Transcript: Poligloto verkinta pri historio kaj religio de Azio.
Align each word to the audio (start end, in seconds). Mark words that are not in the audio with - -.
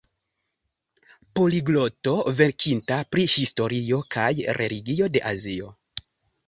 Poligloto 1.39 2.13
verkinta 2.41 2.99
pri 3.17 3.29
historio 3.37 4.01
kaj 4.17 4.29
religio 4.63 5.13
de 5.19 5.27
Azio. 5.37 5.73